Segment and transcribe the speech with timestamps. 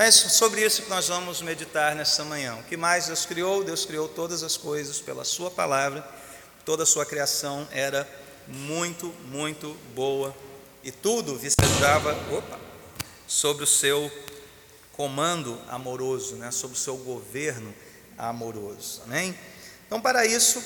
[0.00, 2.54] Então é sobre isso que nós vamos meditar nesta manhã.
[2.54, 3.62] O que mais Deus criou?
[3.62, 6.02] Deus criou todas as coisas pela Sua palavra,
[6.64, 8.08] toda a Sua criação era
[8.48, 10.34] muito, muito boa
[10.82, 12.58] e tudo vicejava opa,
[13.26, 14.10] sobre o seu
[14.94, 17.74] comando amoroso, né, sobre o seu governo
[18.16, 19.02] amoroso.
[19.04, 19.38] Amém?
[19.86, 20.64] Então, para isso,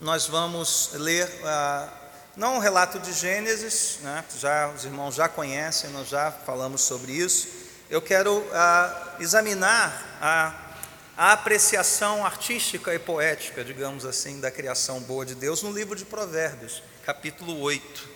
[0.00, 1.92] nós vamos ler, ah,
[2.36, 7.10] não o relato de Gênesis, né, já, os irmãos já conhecem, nós já falamos sobre
[7.10, 7.53] isso.
[7.94, 10.52] Eu quero ah, examinar a,
[11.16, 16.04] a apreciação artística e poética, digamos assim, da criação boa de Deus no livro de
[16.04, 18.08] Provérbios, capítulo 8.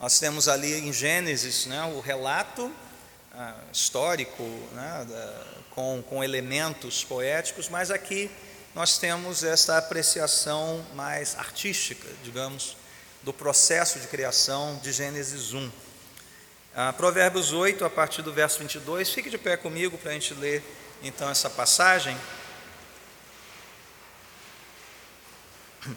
[0.00, 2.72] Nós temos ali em Gênesis né, o relato
[3.32, 4.42] ah, histórico,
[4.72, 8.28] né, da, com, com elementos poéticos, mas aqui
[8.74, 12.76] nós temos essa apreciação mais artística, digamos,
[13.22, 15.70] do processo de criação de Gênesis 1.
[16.80, 20.32] Ah, Provérbios 8, a partir do verso 22, fique de pé comigo para a gente
[20.34, 20.62] ler
[21.02, 22.16] então essa passagem.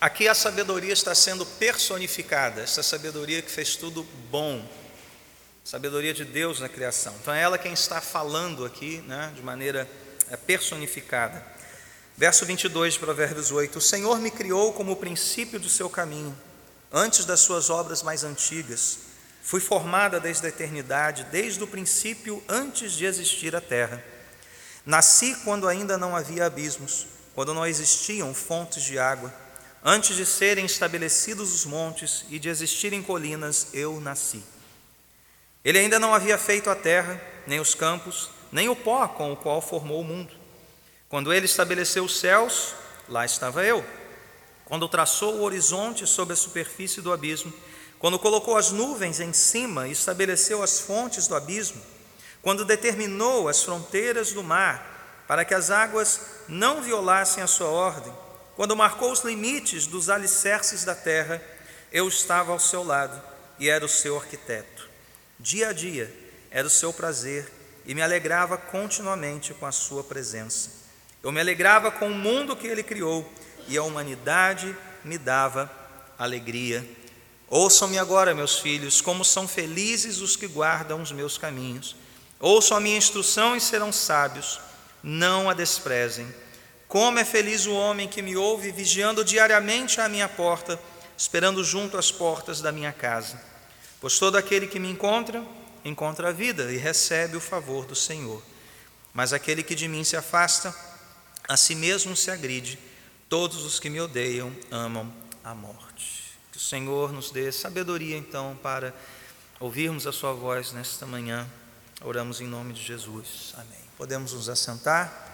[0.00, 4.68] Aqui a sabedoria está sendo personificada, essa sabedoria que fez tudo bom,
[5.62, 7.14] sabedoria de Deus na criação.
[7.22, 9.88] Então é ela quem está falando aqui, né, de maneira
[10.28, 11.40] é, personificada.
[12.16, 16.36] Verso 22 de Provérbios 8: O Senhor me criou como o princípio do seu caminho,
[16.92, 18.98] antes das suas obras mais antigas.
[19.42, 24.02] Fui formada desde a eternidade, desde o princípio, antes de existir a terra.
[24.84, 29.32] Nasci quando ainda não havia abismos, quando não existiam fontes de água.
[29.84, 34.42] Antes de serem estabelecidos os montes e de existirem colinas, eu nasci.
[35.64, 39.36] Ele ainda não havia feito a terra, nem os campos, nem o pó com o
[39.36, 40.32] qual formou o mundo.
[41.08, 42.74] Quando ele estabeleceu os céus,
[43.08, 43.84] lá estava eu.
[44.68, 47.50] Quando traçou o horizonte sobre a superfície do abismo,
[47.98, 51.80] quando colocou as nuvens em cima e estabeleceu as fontes do abismo,
[52.42, 58.12] quando determinou as fronteiras do mar, para que as águas não violassem a sua ordem,
[58.56, 61.42] quando marcou os limites dos alicerces da terra,
[61.90, 63.18] eu estava ao seu lado
[63.58, 64.86] e era o seu arquiteto.
[65.40, 66.14] Dia a dia
[66.50, 67.50] era o seu prazer
[67.86, 70.72] e me alegrava continuamente com a sua presença.
[71.22, 73.26] Eu me alegrava com o mundo que ele criou
[73.68, 75.70] e a humanidade me dava
[76.18, 76.88] alegria.
[77.48, 81.94] Ouçam-me agora, meus filhos, como são felizes os que guardam os meus caminhos.
[82.40, 84.60] Ouçam a minha instrução e serão sábios.
[85.02, 86.26] Não a desprezem
[86.88, 90.80] como é feliz o homem que me ouve, vigiando diariamente à minha porta,
[91.18, 93.38] esperando junto às portas da minha casa.
[94.00, 95.44] Pois todo aquele que me encontra,
[95.84, 98.42] encontra a vida e recebe o favor do Senhor.
[99.12, 100.74] Mas aquele que de mim se afasta,
[101.46, 102.78] a si mesmo se agride.
[103.28, 105.12] Todos os que me odeiam amam
[105.44, 106.32] a morte.
[106.50, 108.94] Que o Senhor nos dê sabedoria, então, para
[109.60, 111.46] ouvirmos a Sua voz nesta manhã.
[112.02, 113.52] Oramos em nome de Jesus.
[113.54, 113.80] Amém.
[113.98, 115.26] Podemos nos assentar.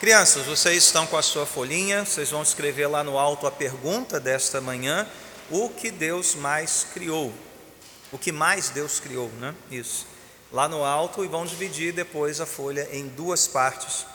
[0.00, 4.18] Crianças, vocês estão com a sua folhinha, vocês vão escrever lá no alto a pergunta
[4.18, 5.06] desta manhã:
[5.50, 7.30] o que Deus mais criou?
[8.10, 9.54] O que mais Deus criou, né?
[9.70, 10.06] Isso.
[10.50, 14.06] Lá no alto e vão dividir depois a folha em duas partes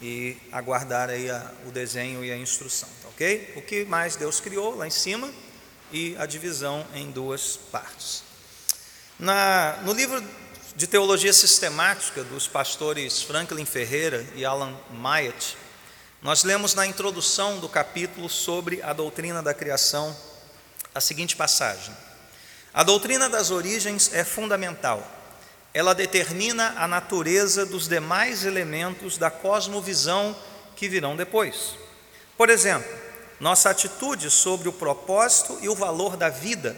[0.00, 3.52] e aguardar aí a, o desenho e a instrução, tá ok?
[3.56, 5.30] O que mais Deus criou lá em cima
[5.92, 8.22] e a divisão em duas partes.
[9.18, 10.22] Na, no livro
[10.74, 15.56] de teologia sistemática dos pastores Franklin Ferreira e Alan Myatt,
[16.20, 20.16] nós lemos na introdução do capítulo sobre a doutrina da criação
[20.94, 21.94] a seguinte passagem:
[22.72, 25.06] A doutrina das origens é fundamental.
[25.74, 30.34] Ela determina a natureza dos demais elementos da cosmovisão
[30.76, 31.74] que virão depois.
[32.38, 32.90] Por exemplo,
[33.40, 36.76] nossa atitude sobre o propósito e o valor da vida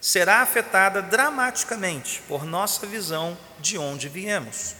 [0.00, 4.76] será afetada dramaticamente por nossa visão de onde viemos.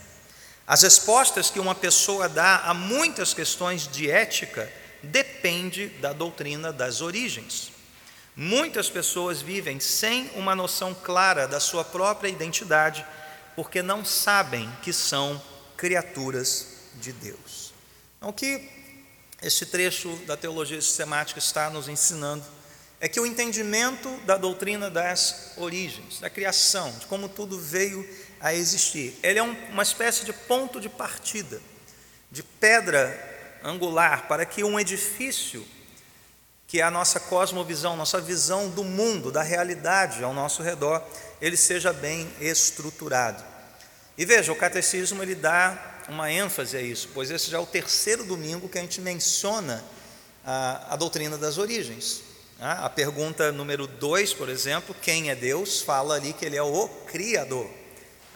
[0.66, 4.71] As respostas que uma pessoa dá a muitas questões de ética
[5.03, 7.72] depende da doutrina das origens.
[8.34, 13.04] Muitas pessoas vivem sem uma noção clara da sua própria identidade,
[13.57, 15.43] porque não sabem que são
[15.77, 17.75] criaturas de Deus.
[18.19, 18.69] Então, o que
[19.43, 22.45] este trecho da teologia sistemática está nos ensinando
[23.01, 28.09] é que o entendimento da doutrina das origens, da criação, de como tudo veio
[28.41, 31.61] a existir, ele é um, uma espécie de ponto de partida,
[32.31, 35.67] de pedra angular para que um edifício,
[36.77, 41.03] que a nossa cosmovisão, nossa visão do mundo, da realidade ao nosso redor,
[41.41, 43.43] ele seja bem estruturado.
[44.19, 47.65] E veja, o catecismo ele dá uma ênfase a isso, pois esse já é o
[47.65, 49.83] terceiro domingo que a gente menciona
[50.45, 52.21] a, a doutrina das origens.
[52.59, 52.77] Né?
[52.79, 56.89] A pergunta número 2, por exemplo, quem é Deus, fala ali que ele é o
[57.07, 57.71] Criador.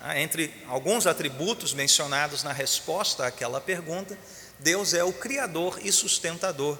[0.01, 0.23] Né?
[0.23, 4.17] Entre alguns atributos mencionados na resposta àquela pergunta,
[4.59, 6.79] Deus é o Criador e sustentador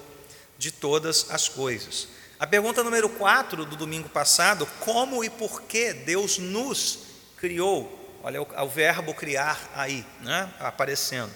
[0.61, 2.07] de todas as coisas.
[2.39, 6.99] A pergunta número 4 do domingo passado, como e por que Deus nos
[7.35, 8.19] criou?
[8.21, 11.33] Olha o, o verbo criar aí, né, aparecendo.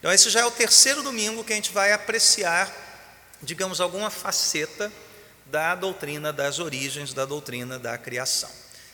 [0.00, 2.74] Então, esse já é o terceiro domingo que a gente vai apreciar,
[3.40, 4.92] digamos, alguma faceta
[5.46, 8.50] da doutrina das origens, da doutrina da criação.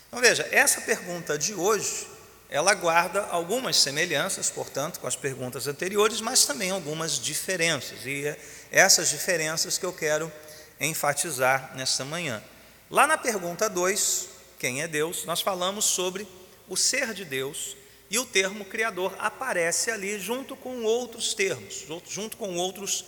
[0.07, 2.07] Então, veja, essa pergunta de hoje,
[2.53, 8.37] ela guarda algumas semelhanças, portanto, com as perguntas anteriores, mas também algumas diferenças, e é
[8.69, 10.31] essas diferenças que eu quero
[10.79, 12.43] enfatizar nesta manhã.
[12.91, 14.29] Lá na pergunta 2,
[14.59, 16.27] quem é Deus, nós falamos sobre
[16.69, 17.75] o ser de Deus
[18.07, 23.05] e o termo criador aparece ali junto com outros termos, junto com outros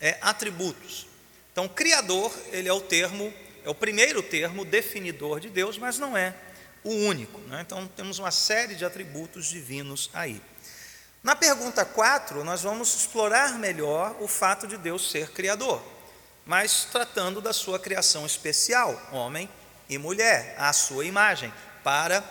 [0.00, 1.06] é, atributos.
[1.52, 3.32] Então, criador, ele é o termo,
[3.64, 6.34] é o primeiro termo definidor de Deus, mas não é
[6.84, 7.40] o único.
[7.42, 7.60] Né?
[7.62, 10.40] Então, temos uma série de atributos divinos aí.
[11.22, 15.82] Na pergunta 4, nós vamos explorar melhor o fato de Deus ser criador,
[16.46, 19.48] mas tratando da sua criação especial, homem
[19.86, 21.52] e mulher, à sua imagem,
[21.84, 22.24] para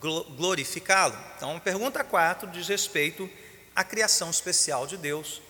[0.00, 1.16] glorificá-lo.
[1.36, 3.28] Então, a pergunta 4 diz respeito
[3.74, 5.42] à criação especial de Deus,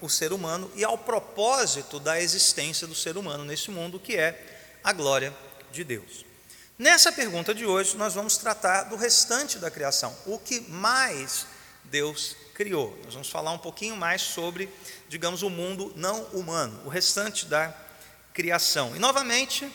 [0.00, 4.78] o ser humano, e ao propósito da existência do ser humano nesse mundo, que é
[4.84, 5.34] a glória
[5.72, 6.31] de Deus.
[6.82, 11.46] Nessa pergunta de hoje, nós vamos tratar do restante da criação, o que mais
[11.84, 12.98] Deus criou.
[13.04, 14.68] Nós vamos falar um pouquinho mais sobre,
[15.08, 17.72] digamos, o mundo não humano, o restante da
[18.34, 18.96] criação.
[18.96, 19.72] E, novamente, o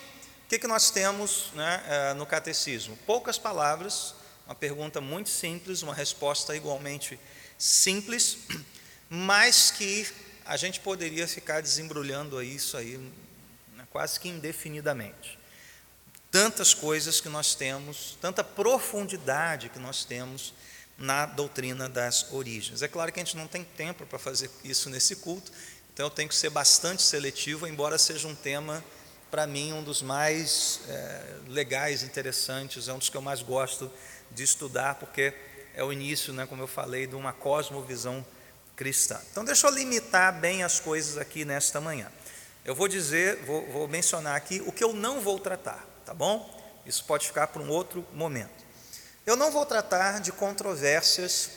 [0.50, 3.00] que, que nós temos né, eh, no catecismo?
[3.06, 4.14] Poucas palavras,
[4.46, 7.18] uma pergunta muito simples, uma resposta igualmente
[7.58, 8.40] simples,
[9.10, 10.06] mas que
[10.46, 12.98] a gente poderia ficar desembrulhando isso aí
[13.78, 15.40] né, quase que indefinidamente.
[16.38, 20.54] Tantas coisas que nós temos, tanta profundidade que nós temos
[20.96, 22.84] na doutrina das origens.
[22.84, 25.52] É claro que a gente não tem tempo para fazer isso nesse culto,
[25.92, 28.84] então eu tenho que ser bastante seletivo, embora seja um tema
[29.32, 33.92] para mim, um dos mais é, legais, interessantes, é um dos que eu mais gosto
[34.30, 35.34] de estudar, porque
[35.74, 38.24] é o início, né, como eu falei, de uma cosmovisão
[38.76, 39.20] cristã.
[39.32, 42.12] Então, deixa eu limitar bem as coisas aqui nesta manhã.
[42.64, 46.50] Eu vou dizer, vou, vou mencionar aqui o que eu não vou tratar, tá bom?
[46.86, 48.66] Isso pode ficar para um outro momento.
[49.26, 51.50] Eu não vou tratar de controvérsias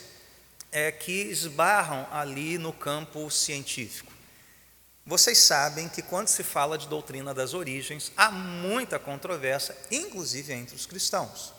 [0.73, 4.13] é, que esbarram ali no campo científico.
[5.07, 10.75] Vocês sabem que quando se fala de doutrina das origens, há muita controvérsia, inclusive entre
[10.75, 11.55] os cristãos.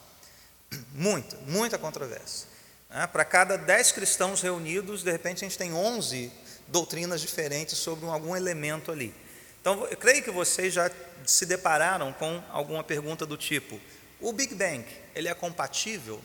[0.94, 2.48] Muita, muita controvérsia.
[2.90, 6.30] É, Para cada dez cristãos reunidos, de repente a gente tem onze
[6.68, 9.14] doutrinas diferentes sobre algum elemento ali.
[9.62, 10.90] Então, eu creio que vocês já
[11.24, 13.80] se depararam com alguma pergunta do tipo:
[14.20, 14.86] o Big Bang,
[15.16, 16.20] ele é compatível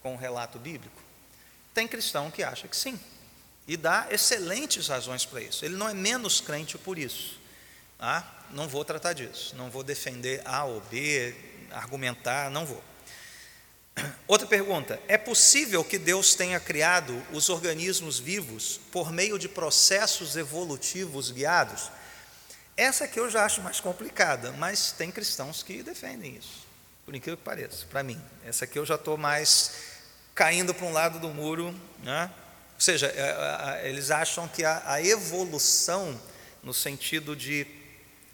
[0.00, 1.00] com o relato bíblico?
[1.72, 2.98] Tem cristão que acha que sim
[3.66, 5.64] e dá excelentes razões para isso.
[5.64, 7.40] Ele não é menos crente por isso.
[7.98, 11.34] Ah, não vou tratar disso, não vou defender A ou B,
[11.70, 12.82] argumentar, não vou.
[14.26, 20.36] Outra pergunta: é possível que Deus tenha criado os organismos vivos por meio de processos
[20.36, 21.90] evolutivos guiados?
[22.76, 26.66] Essa aqui eu já acho mais complicada, mas tem cristãos que defendem isso,
[27.04, 28.20] por incrível que pareça, para mim.
[28.44, 29.72] Essa aqui eu já estou mais
[30.34, 32.30] caindo para um lado do muro, né?
[32.74, 36.18] Ou seja, é, eles acham que a evolução,
[36.62, 37.66] no sentido de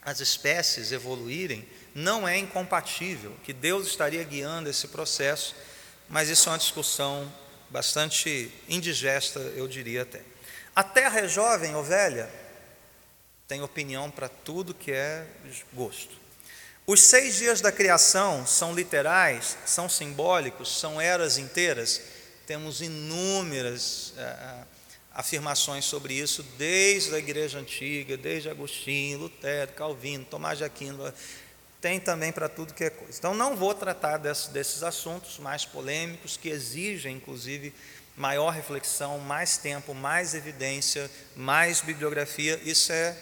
[0.02, 5.54] as espécies evoluírem, não é incompatível, que Deus estaria guiando esse processo,
[6.08, 7.30] mas isso é uma discussão
[7.68, 10.22] bastante indigesta, eu diria até.
[10.74, 12.30] A terra é jovem ou velha?
[13.48, 15.26] Tem opinião para tudo que é
[15.72, 16.16] gosto.
[16.86, 22.00] Os seis dias da criação são literais, são simbólicos, são eras inteiras?
[22.48, 24.64] temos inúmeras é,
[25.12, 31.12] afirmações sobre isso, desde a igreja antiga, desde Agostinho, Lutero, Calvino, Tomás de Aquino,
[31.78, 33.18] tem também para tudo que é coisa.
[33.18, 37.74] Então, não vou tratar desses, desses assuntos mais polêmicos, que exigem, inclusive,
[38.16, 43.14] maior reflexão, mais tempo, mais evidência, mais bibliografia, isso é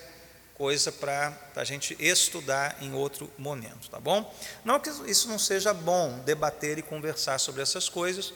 [0.56, 4.34] coisa para a gente estudar em outro momento, tá bom?
[4.64, 8.32] Não que isso não seja bom debater e conversar sobre essas coisas,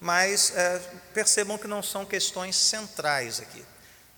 [0.00, 0.78] mas é,
[1.14, 3.64] percebam que não são questões centrais aqui.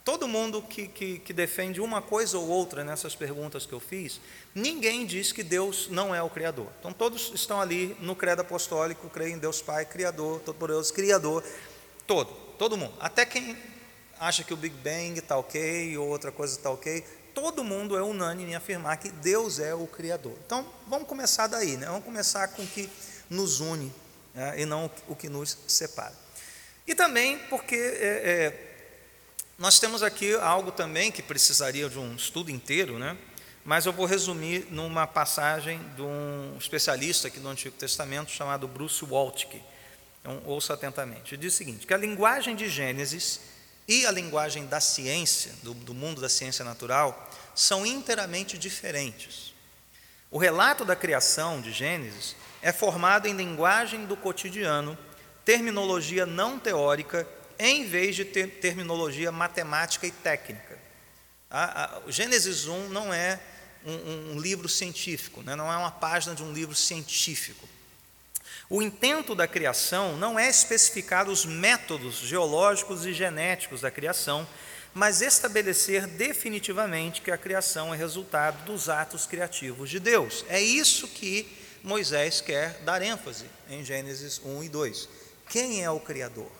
[0.04, 4.20] Todo mundo que, que, que, defende uma coisa ou outra nessas perguntas que eu fiz,
[4.54, 6.66] ninguém diz que Deus não é o Criador.
[6.78, 11.42] Então, todos estão ali no credo apostólico, creem em Deus Pai, Criador, Todo-Poderoso, Criador,
[12.06, 12.92] todo, todo mundo.
[13.00, 13.56] Até quem
[14.20, 17.02] acha que o Big Bang está ok ou outra coisa está ok,
[17.34, 20.36] todo mundo é unânime em afirmar que Deus é o Criador.
[20.46, 21.86] Então, vamos começar daí, né?
[21.86, 22.88] vamos começar com o que
[23.28, 23.92] nos une
[24.34, 24.60] né?
[24.60, 26.14] e não o que nos separa.
[26.86, 28.74] E também porque é, é,
[29.58, 33.16] nós temos aqui algo também que precisaria de um estudo inteiro, né?
[33.64, 39.04] mas eu vou resumir numa passagem de um especialista aqui do Antigo Testamento chamado Bruce
[39.04, 39.60] Waltke.
[40.20, 41.34] Então, ouça atentamente.
[41.34, 43.40] Ele diz o seguinte: que a linguagem de Gênesis
[43.86, 49.54] e a linguagem da ciência, do, do mundo da ciência natural, são inteiramente diferentes.
[50.30, 54.98] O relato da criação de Gênesis é formado em linguagem do cotidiano,
[55.44, 60.78] terminologia não teórica, em vez de ter terminologia matemática e técnica.
[61.50, 63.38] A, a, Gênesis 1 não é
[63.84, 65.54] um, um livro científico, né?
[65.54, 67.68] não é uma página de um livro científico.
[68.68, 74.46] O intento da criação não é especificar os métodos geológicos e genéticos da criação,
[74.94, 80.44] mas estabelecer definitivamente que a criação é resultado dos atos criativos de Deus.
[80.48, 81.46] É isso que
[81.82, 85.08] Moisés quer dar ênfase em Gênesis 1 e 2.
[85.48, 86.50] Quem é o Criador?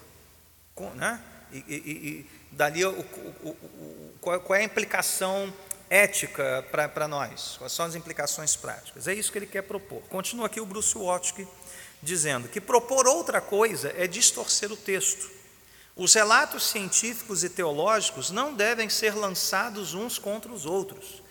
[0.94, 1.20] Né?
[1.52, 5.52] E, e, e dali o, o, o, qual é a implicação
[5.88, 7.56] ética para nós?
[7.56, 9.06] Quais são as implicações práticas?
[9.06, 10.02] É isso que ele quer propor.
[10.08, 11.46] Continua aqui o Bruce Wattke
[12.04, 15.30] dizendo que propor outra coisa é distorcer o texto.
[15.96, 21.22] Os relatos científicos e teológicos não devem ser lançados uns contra os outros.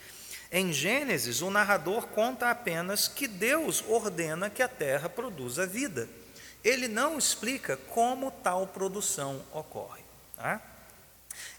[0.51, 6.08] Em Gênesis, o narrador conta apenas que Deus ordena que a terra produza vida.
[6.63, 10.03] Ele não explica como tal produção ocorre.
[10.38, 10.62] Tá?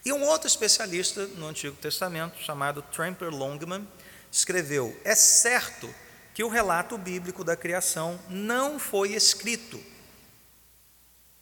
[0.05, 3.87] E um outro especialista no Antigo Testamento, chamado Tramper Longman,
[4.31, 5.93] escreveu: É certo
[6.35, 9.81] que o relato bíblico da criação não foi escrito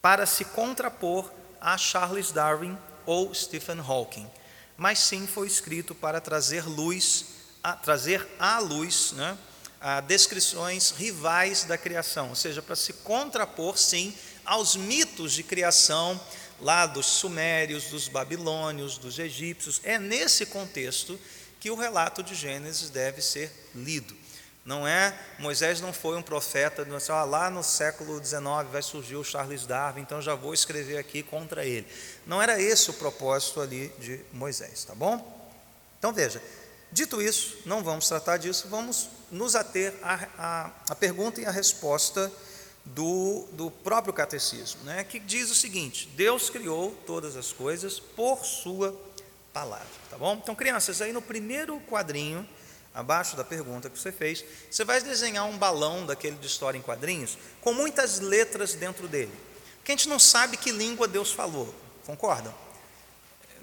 [0.03, 4.31] para se contrapor a Charles Darwin ou Stephen Hawking,
[4.77, 7.25] mas sim foi escrito para trazer luz,
[7.63, 9.39] a, trazer à luz né,
[9.81, 16.21] a descrições rivais da criação, ou seja, para se contrapor, sim, aos mitos de criação
[16.61, 19.81] lá dos sumérios, dos babilônios, dos egípcios.
[19.85, 21.19] É nesse contexto
[21.59, 24.22] que o relato de Gênesis deve ser lido.
[24.65, 29.17] Não é, Moisés não foi um profeta, não é, lá no século XIX vai surgir
[29.17, 31.87] o Charles Darwin, então já vou escrever aqui contra ele.
[32.25, 35.51] Não era esse o propósito ali de Moisés, tá bom?
[35.99, 36.41] Então veja,
[36.93, 42.31] dito isso, não vamos tratar disso, vamos nos ater à, à, pergunta e à resposta
[42.85, 48.45] do, do próprio catecismo, né, que diz o seguinte: Deus criou todas as coisas por
[48.45, 48.97] Sua
[49.53, 50.39] palavra, tá bom?
[50.41, 52.49] Então, crianças, aí no primeiro quadrinho
[52.95, 56.83] abaixo da pergunta que você fez, você vai desenhar um balão daquele de história em
[56.83, 59.33] quadrinhos com muitas letras dentro dele.
[59.77, 61.75] Porque a gente não sabe que língua Deus falou,
[62.07, 62.55] concordam?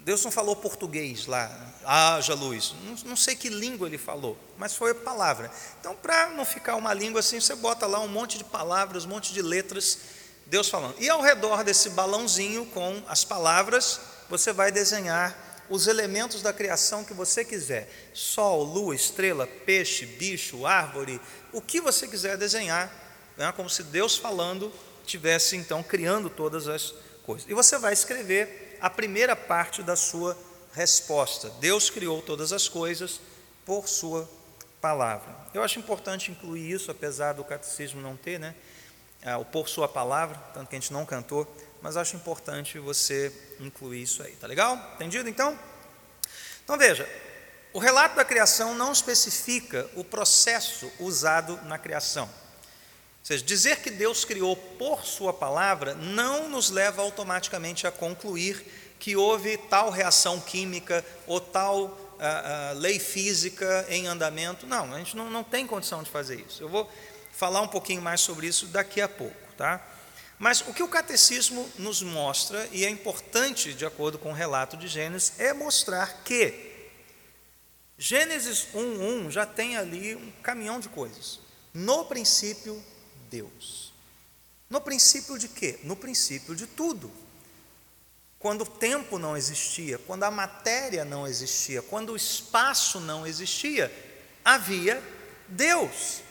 [0.00, 1.50] Deus não falou português lá,
[1.84, 5.50] haja luz, não, não sei que língua ele falou, mas foi a palavra.
[5.78, 9.08] Então, para não ficar uma língua assim, você bota lá um monte de palavras, um
[9.08, 9.98] monte de letras,
[10.46, 10.94] Deus falando.
[10.98, 17.04] E ao redor desse balãozinho com as palavras, você vai desenhar os elementos da criação
[17.04, 21.20] que você quiser: sol, lua, estrela, peixe, bicho, árvore,
[21.52, 22.92] o que você quiser desenhar,
[23.36, 24.70] né, como se Deus falando
[25.06, 26.92] tivesse então criando todas as
[27.24, 27.48] coisas.
[27.48, 30.36] E você vai escrever a primeira parte da sua
[30.72, 33.20] resposta: Deus criou todas as coisas
[33.64, 34.28] por Sua
[34.80, 35.34] palavra.
[35.54, 38.54] Eu acho importante incluir isso, apesar do catecismo não ter, né?
[39.22, 41.46] Ah, o por Sua palavra, tanto que a gente não cantou
[41.82, 44.76] mas acho importante você incluir isso aí, tá legal?
[44.94, 45.58] Entendido então?
[46.64, 47.08] Então veja,
[47.72, 52.24] o relato da criação não especifica o processo usado na criação.
[52.24, 58.64] Ou seja, dizer que Deus criou por Sua palavra não nos leva automaticamente a concluir
[58.98, 64.66] que houve tal reação química ou tal uh, uh, lei física em andamento.
[64.66, 66.62] Não, a gente não, não tem condição de fazer isso.
[66.62, 66.90] Eu vou
[67.32, 69.80] falar um pouquinho mais sobre isso daqui a pouco, tá?
[70.40, 74.74] Mas o que o catecismo nos mostra, e é importante de acordo com o relato
[74.74, 76.88] de Gênesis, é mostrar que
[77.98, 81.40] Gênesis 1:1 já tem ali um caminhão de coisas.
[81.74, 82.82] No princípio,
[83.30, 83.92] Deus.
[84.70, 85.78] No princípio de quê?
[85.84, 87.12] No princípio de tudo.
[88.38, 93.92] Quando o tempo não existia, quando a matéria não existia, quando o espaço não existia,
[94.42, 95.02] havia
[95.46, 96.22] Deus.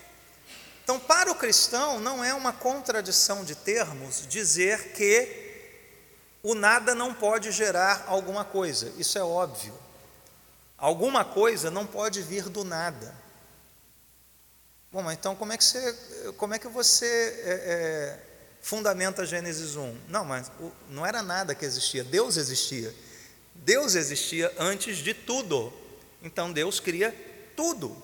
[0.89, 5.77] Então, para o cristão, não é uma contradição de termos dizer que
[6.41, 9.71] o nada não pode gerar alguma coisa, isso é óbvio.
[10.75, 13.13] Alguma coisa não pode vir do nada.
[14.91, 18.19] Bom, mas então como é que você, como é que você é, é,
[18.59, 19.95] fundamenta Gênesis 1?
[20.07, 20.51] Não, mas
[20.89, 22.91] não era nada que existia, Deus existia.
[23.53, 25.71] Deus existia antes de tudo.
[26.23, 27.15] Então Deus cria
[27.55, 27.95] tudo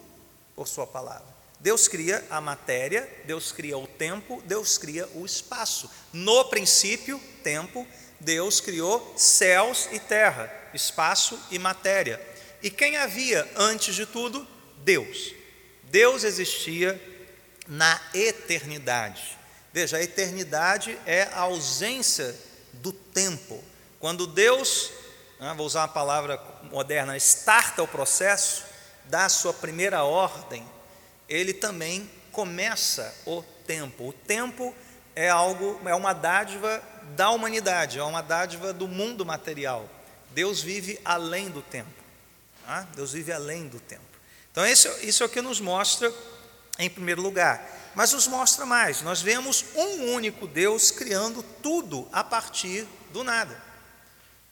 [0.56, 1.35] por Sua palavra.
[1.66, 5.90] Deus cria a matéria, Deus cria o tempo, Deus cria o espaço.
[6.14, 7.88] No princípio, tempo,
[8.20, 12.22] Deus criou céus e terra, espaço e matéria.
[12.62, 14.48] E quem havia antes de tudo?
[14.84, 15.34] Deus.
[15.86, 17.02] Deus existia
[17.68, 19.36] na eternidade.
[19.74, 22.40] Veja, a eternidade é a ausência
[22.74, 23.64] do tempo.
[24.00, 24.92] Quando Deus,
[25.40, 26.40] né, vou usar uma palavra
[26.72, 28.64] moderna, starta o processo,
[29.06, 30.64] dá a sua primeira ordem,
[31.28, 34.10] ele também começa o tempo.
[34.10, 34.76] O tempo
[35.16, 36.84] é algo, é uma dádiva
[37.16, 39.90] da humanidade, é uma dádiva do mundo material.
[40.32, 41.90] Deus vive além do tempo.
[42.66, 42.88] Tá?
[42.96, 44.04] Deus vive além do tempo.
[44.52, 46.14] Então, isso, isso é o que nos mostra,
[46.78, 47.66] em primeiro lugar.
[47.96, 53.64] Mas nos mostra mais: nós vemos um único Deus criando tudo a partir do nada.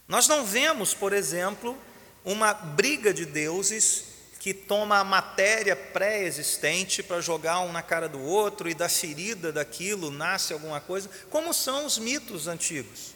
[0.08, 1.78] Nós não vemos, por exemplo,
[2.24, 4.06] uma briga de deuses
[4.44, 9.54] que toma a matéria pré-existente para jogar um na cara do outro e da ferida
[9.54, 13.16] daquilo nasce alguma coisa, como são os mitos antigos.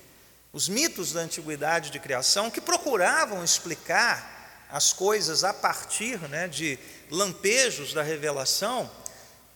[0.53, 6.79] Os mitos da antiguidade de criação que procuravam explicar as coisas a partir né, de
[7.11, 8.89] lampejos da revelação,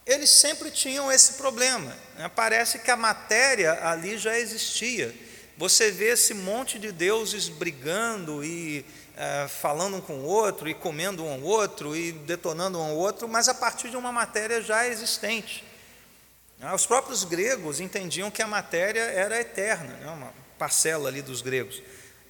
[0.05, 1.95] eles sempre tinham esse problema.
[2.17, 2.29] Né?
[2.35, 5.15] Parece que a matéria ali já existia.
[5.57, 8.85] Você vê esse monte de deuses brigando e
[9.21, 12.95] é, falando um com o outro e comendo um ao outro e detonando um ao
[12.95, 15.63] outro, mas a partir de uma matéria já existente.
[16.59, 21.43] Ah, os próprios gregos entendiam que a matéria era eterna, né, uma parcela ali dos
[21.43, 21.83] gregos.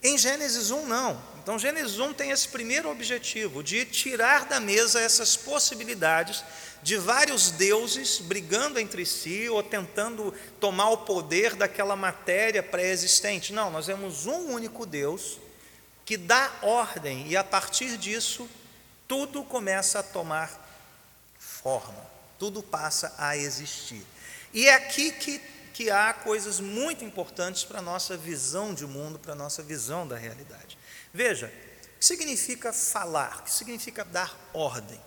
[0.03, 1.21] Em Gênesis 1, não.
[1.41, 6.43] Então, Gênesis 1 tem esse primeiro objetivo, de tirar da mesa essas possibilidades
[6.83, 13.53] de vários deuses brigando entre si ou tentando tomar o poder daquela matéria pré-existente.
[13.53, 15.39] Não, nós vemos um único Deus
[16.11, 18.49] que dá ordem, e a partir disso,
[19.07, 20.51] tudo começa a tomar
[21.39, 22.05] forma,
[22.37, 24.05] tudo passa a existir.
[24.53, 25.39] E é aqui que,
[25.73, 30.05] que há coisas muito importantes para a nossa visão de mundo, para a nossa visão
[30.05, 30.77] da realidade.
[31.13, 33.39] Veja, o que significa falar?
[33.39, 34.99] O que significa dar ordem?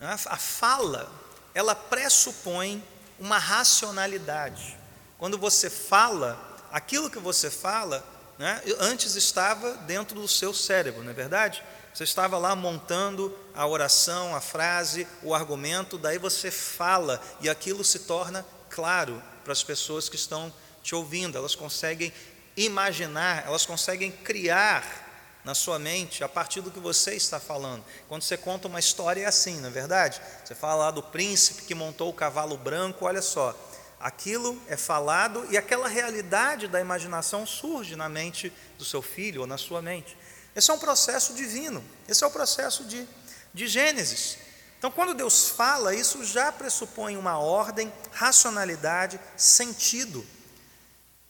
[0.00, 1.12] A fala,
[1.52, 2.82] ela pressupõe
[3.18, 4.78] uma racionalidade.
[5.18, 6.40] Quando você fala,
[6.72, 11.62] aquilo que você fala né, antes estava dentro do seu cérebro, não é verdade?
[11.94, 17.82] Você estava lá montando a oração, a frase, o argumento, daí você fala e aquilo
[17.82, 21.38] se torna claro para as pessoas que estão te ouvindo.
[21.38, 22.12] Elas conseguem
[22.54, 25.06] imaginar, elas conseguem criar
[25.42, 27.84] na sua mente a partir do que você está falando.
[28.08, 30.20] Quando você conta uma história é assim, não é verdade?
[30.44, 33.56] Você fala lá do príncipe que montou o cavalo branco, olha só,
[34.00, 39.46] aquilo é falado e aquela realidade da imaginação surge na mente do seu filho ou
[39.46, 40.16] na sua mente.
[40.54, 43.06] Esse é um processo divino, esse é o processo de,
[43.52, 44.38] de Gênesis.
[44.78, 50.24] Então, quando Deus fala, isso já pressupõe uma ordem, racionalidade, sentido.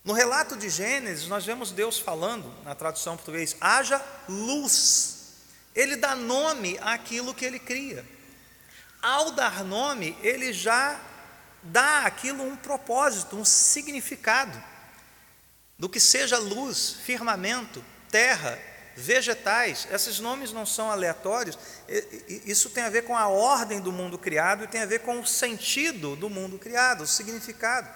[0.05, 5.17] No relato de Gênesis, nós vemos Deus falando, na tradução português, haja luz.
[5.75, 8.05] Ele dá nome àquilo que ele cria.
[9.03, 11.01] Ao dar nome, ele já
[11.67, 14.63] dá aquilo um propósito, um significado.
[15.79, 18.59] Do que seja luz, firmamento, terra,
[18.97, 21.59] vegetais, esses nomes não são aleatórios,
[22.47, 25.21] isso tem a ver com a ordem do mundo criado e tem a ver com
[25.21, 27.89] o sentido do mundo criado, o significado.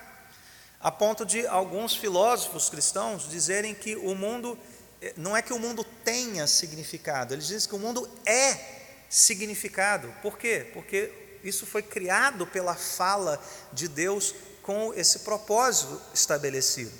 [0.79, 4.59] A ponto de alguns filósofos cristãos dizerem que o mundo,
[5.01, 10.15] eh, não é que o mundo tenha significado, eles dizem que o mundo é significado.
[10.23, 10.71] Por quê?
[10.73, 16.93] Porque isso foi criado pela fala de Deus com esse propósito estabelecido.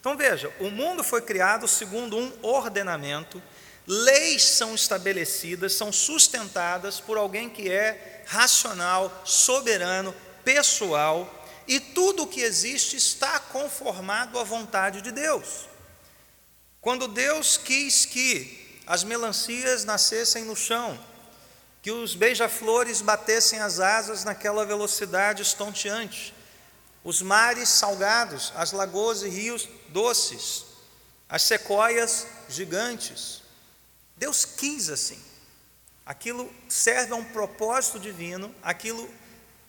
[0.00, 3.42] Então veja, o mundo foi criado segundo um ordenamento,
[3.86, 11.28] leis são estabelecidas, são sustentadas por alguém que é racional, soberano, pessoal,
[11.68, 15.68] e tudo o que existe está conformado à vontade de Deus.
[16.80, 20.98] Quando Deus quis que as melancias nascessem no chão,
[21.82, 26.34] que os beija-flores batessem as asas naquela velocidade estonteante,
[27.02, 30.66] os mares salgados, as lagoas e rios doces,
[31.28, 33.42] as sequoias gigantes.
[34.16, 35.18] Deus quis assim.
[36.04, 39.08] Aquilo serve a um propósito divino, aquilo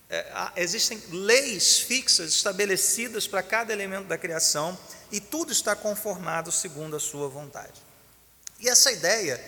[0.09, 4.77] é, existem leis fixas estabelecidas para cada elemento da criação
[5.09, 7.81] e tudo está conformado segundo a sua vontade.
[8.59, 9.39] E essa ideia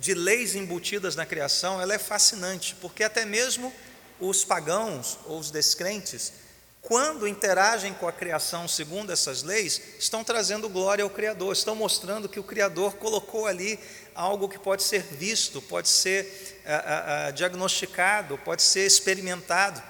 [0.00, 3.72] de leis embutidas na criação, ela é fascinante, porque até mesmo
[4.18, 6.32] os pagãos ou os descrentes
[6.82, 12.28] quando interagem com a criação segundo essas leis, estão trazendo glória ao Criador, estão mostrando
[12.28, 13.78] que o Criador colocou ali
[14.14, 19.82] algo que pode ser visto, pode ser ah, ah, diagnosticado, pode ser experimentado.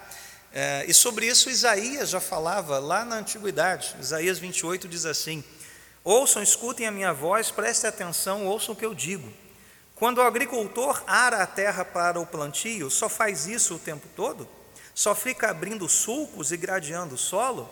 [0.88, 3.94] E sobre isso Isaías já falava lá na antiguidade.
[4.00, 5.44] Isaías 28 diz assim:
[6.02, 9.32] Ouçam, escutem a minha voz, prestem atenção, ouçam o que eu digo.
[10.00, 14.48] Quando o agricultor ara a terra para o plantio, só faz isso o tempo todo?
[14.92, 17.70] Só fica abrindo sulcos e gradeando o solo?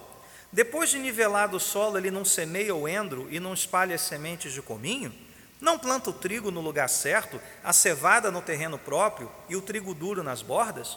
[0.53, 4.53] Depois de nivelado o solo, ele não semeia o endro e não espalha as sementes
[4.53, 5.13] de cominho?
[5.61, 9.93] Não planta o trigo no lugar certo, a cevada no terreno próprio e o trigo
[9.93, 10.97] duro nas bordas?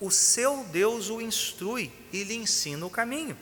[0.00, 3.36] o seu Deus o instrui e lhe ensina o caminho.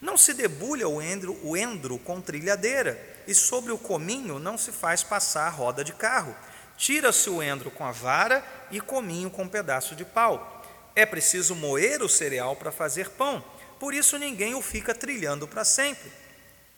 [0.00, 4.70] Não se debulha o endro, o endro com trilhadeira, e sobre o cominho não se
[4.70, 6.34] faz passar roda de carro.
[6.78, 10.62] Tira-se o endro com a vara e cominho com um pedaço de pau.
[10.94, 13.44] É preciso moer o cereal para fazer pão,
[13.80, 16.10] por isso ninguém o fica trilhando para sempre.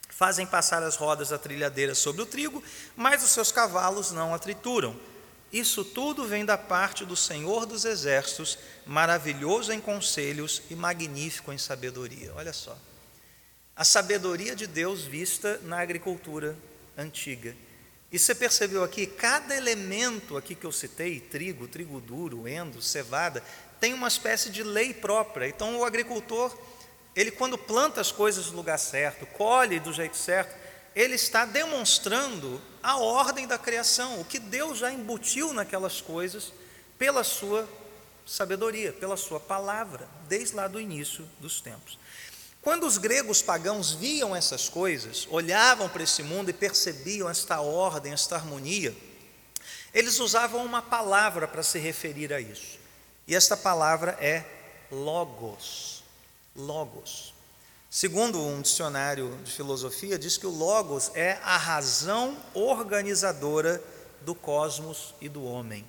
[0.09, 2.63] Fazem passar as rodas da trilhadeira sobre o trigo,
[2.97, 4.99] mas os seus cavalos não a trituram.
[5.53, 11.59] Isso tudo vem da parte do Senhor dos Exércitos, maravilhoso em conselhos e magnífico em
[11.59, 12.33] sabedoria.
[12.37, 12.77] Olha só.
[13.75, 16.57] A sabedoria de Deus vista na agricultura
[16.97, 17.57] antiga.
[18.13, 23.43] E você percebeu aqui, cada elemento aqui que eu citei, trigo, trigo duro, endo, cevada,
[23.79, 25.47] tem uma espécie de lei própria.
[25.47, 26.57] Então o agricultor,
[27.15, 30.59] ele quando planta as coisas no lugar certo, colhe do jeito certo,
[30.95, 36.53] ele está demonstrando a ordem da criação, o que Deus já embutiu naquelas coisas
[36.99, 37.69] pela sua
[38.27, 41.99] sabedoria, pela sua palavra, desde lá do início dos tempos.
[42.63, 48.13] Quando os gregos pagãos viam essas coisas, olhavam para esse mundo e percebiam esta ordem,
[48.13, 48.95] esta harmonia,
[49.95, 52.79] eles usavam uma palavra para se referir a isso.
[53.27, 54.45] E esta palavra é
[54.91, 56.03] logos.
[56.55, 57.33] Logos.
[57.91, 63.83] Segundo um dicionário de filosofia, diz que o Logos é a razão organizadora
[64.21, 65.85] do cosmos e do homem.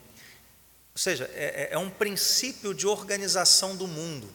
[0.93, 4.27] Ou seja, é, é, é um princípio de organização do mundo.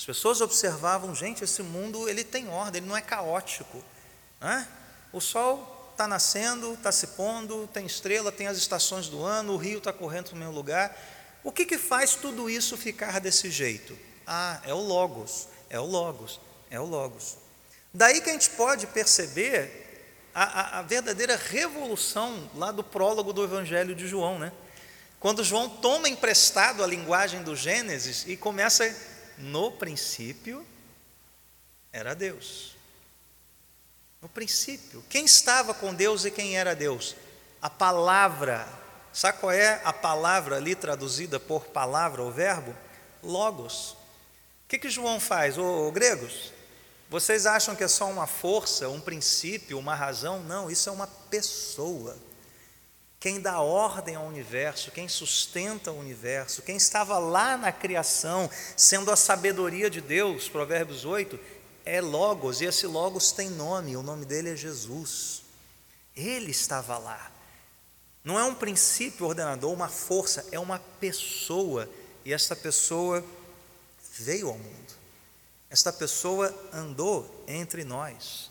[0.00, 3.84] As pessoas observavam, gente, esse mundo ele tem ordem, ele não é caótico.
[4.40, 4.66] Né?
[5.12, 9.56] O sol está nascendo, está se pondo, tem estrela, tem as estações do ano, o
[9.58, 10.96] rio está correndo no mesmo lugar.
[11.44, 13.94] O que, que faz tudo isso ficar desse jeito?
[14.26, 16.40] Ah, é o Logos, é o Logos.
[16.70, 17.36] É o Logos.
[17.92, 23.44] Daí que a gente pode perceber a, a, a, verdadeira revolução lá do prólogo do
[23.44, 24.50] Evangelho de João, né?
[25.20, 28.86] Quando João toma emprestado a linguagem do Gênesis e começa,
[29.40, 30.66] no princípio,
[31.92, 32.76] era Deus.
[34.20, 37.16] No princípio, quem estava com Deus e quem era Deus?
[37.60, 38.68] A palavra.
[39.12, 42.76] Sabe qual é a palavra ali traduzida por palavra, o verbo?
[43.22, 43.92] Logos.
[44.64, 46.52] O que, que João faz, ô, ô gregos?
[47.08, 50.40] Vocês acham que é só uma força, um princípio, uma razão?
[50.44, 52.16] Não, isso é uma pessoa.
[53.20, 59.10] Quem dá ordem ao universo, quem sustenta o universo, quem estava lá na criação, sendo
[59.10, 61.38] a sabedoria de Deus, Provérbios 8,
[61.84, 65.42] é Logos, e esse Logos tem nome, o nome dele é Jesus.
[66.16, 67.30] Ele estava lá.
[68.24, 71.88] Não é um princípio ordenador, uma força, é uma pessoa,
[72.24, 73.22] e essa pessoa
[74.18, 74.94] veio ao mundo.
[75.68, 78.50] Esta pessoa andou entre nós.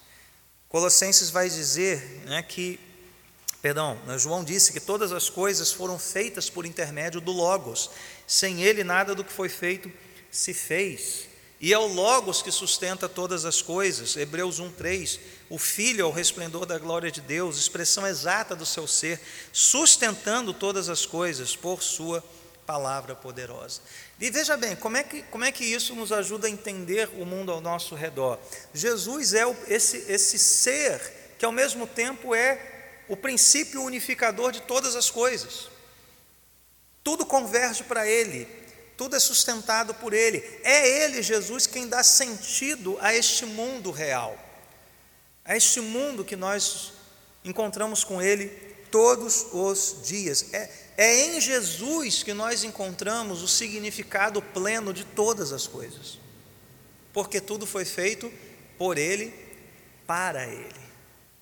[0.69, 2.79] Colossenses vai dizer né, que,
[3.62, 7.89] perdão, né, João disse que todas as coisas foram feitas por intermédio do Logos.
[8.28, 9.91] Sem ele, nada do que foi feito
[10.32, 11.30] se fez.
[11.62, 14.15] E é o Logos que sustenta todas as coisas.
[14.15, 15.19] Hebreus 1:3.
[15.50, 19.19] O Filho é o resplendor da glória de Deus, expressão exata do seu ser,
[19.52, 22.24] sustentando todas as coisas por sua
[22.65, 23.82] palavra poderosa.
[24.22, 27.26] E veja bem, como é, que, como é que isso nos ajuda a entender o
[27.26, 28.38] mundo ao nosso redor?
[28.74, 31.02] Jesus é o, esse, esse ser
[31.39, 32.68] que, ao mesmo tempo, é
[33.10, 35.67] o princípio unificador de todas as coisas.
[37.04, 38.48] Tudo converge para Ele,
[38.95, 40.43] tudo é sustentado por Ele.
[40.63, 44.38] É Ele, Jesus, quem dá sentido a este mundo real,
[45.43, 46.93] a este mundo que nós
[47.43, 48.48] encontramos com Ele
[48.91, 50.54] todos os dias.
[50.54, 56.19] É, é em Jesus que nós encontramos o significado pleno de todas as coisas,
[57.12, 58.32] porque tudo foi feito
[58.78, 59.34] por Ele,
[60.06, 60.82] para Ele,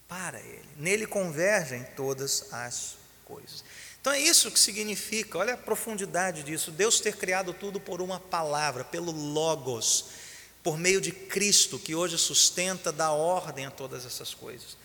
[0.07, 0.66] para Ele.
[0.77, 3.63] Nele convergem todas as coisas.
[3.99, 8.19] Então é isso que significa, olha a profundidade disso, Deus ter criado tudo por uma
[8.19, 10.05] palavra, pelo Logos,
[10.63, 14.77] por meio de Cristo, que hoje sustenta, dá ordem a todas essas coisas.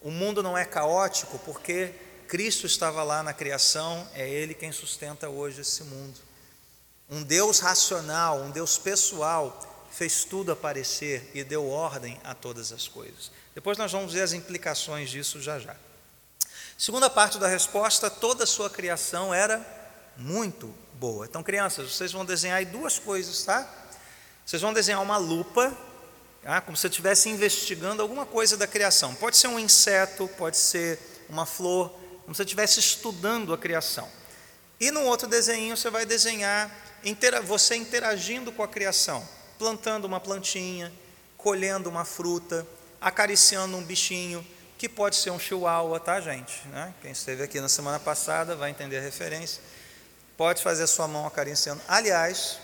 [0.00, 1.92] O mundo não é caótico porque
[2.28, 6.18] Cristo estava lá na criação, é Ele quem sustenta hoje esse mundo.
[7.10, 12.86] Um Deus racional, um Deus pessoal, fez tudo aparecer e deu ordem a todas as
[12.86, 13.30] coisas.
[13.54, 15.74] Depois nós vamos ver as implicações disso já já.
[16.76, 19.60] Segunda parte da resposta, toda a sua criação era
[20.16, 21.26] muito boa.
[21.26, 23.68] Então, crianças, vocês vão desenhar aí duas coisas, tá?
[24.46, 25.76] Vocês vão desenhar uma lupa,
[26.42, 26.60] tá?
[26.60, 29.14] como se estivesse investigando alguma coisa da criação.
[29.14, 30.98] Pode ser um inseto, pode ser
[31.28, 31.90] uma flor,
[32.22, 34.08] como se estivesse estudando a criação.
[34.80, 36.70] E no outro desenho você vai desenhar
[37.44, 39.26] você interagindo com a criação,
[39.58, 40.92] plantando uma plantinha,
[41.36, 42.66] colhendo uma fruta,
[43.00, 44.46] acariciando um bichinho,
[44.78, 46.66] que pode ser um chihuahua, tá, gente?
[46.68, 46.94] Né?
[47.02, 49.60] Quem esteve aqui na semana passada vai entender a referência.
[50.36, 51.82] Pode fazer a sua mão acariciando.
[51.88, 52.60] Aliás,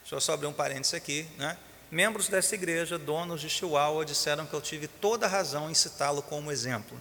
[0.00, 1.58] deixa eu só abrir um parênteses aqui, né?
[1.90, 6.50] Membros dessa igreja, donos de chihuahua, disseram que eu tive toda razão em citá-lo como
[6.50, 7.00] exemplo.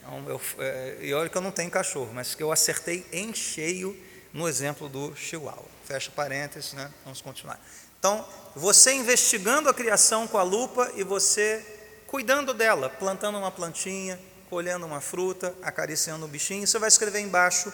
[0.00, 3.34] Então, eu, é, e olha que eu não tenho cachorro, mas que eu acertei em
[3.34, 3.98] cheio
[4.32, 5.68] no exemplo do chihuahua.
[5.84, 6.90] Fecha parênteses, né?
[7.04, 7.60] Vamos continuar.
[8.04, 8.22] Então,
[8.54, 11.64] você investigando a criação com a lupa e você
[12.06, 17.72] cuidando dela, plantando uma plantinha, colhendo uma fruta, acariciando um bichinho, você vai escrever embaixo: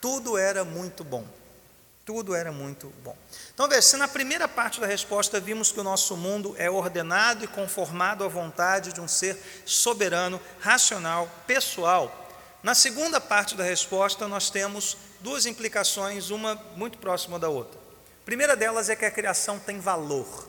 [0.00, 1.26] tudo era muito bom.
[2.06, 3.14] Tudo era muito bom.
[3.52, 7.44] Então, veja, se na primeira parte da resposta vimos que o nosso mundo é ordenado
[7.44, 9.36] e conformado à vontade de um ser
[9.66, 12.30] soberano, racional, pessoal,
[12.62, 17.85] na segunda parte da resposta nós temos duas implicações, uma muito próxima da outra.
[18.26, 20.48] Primeira delas é que a criação tem valor.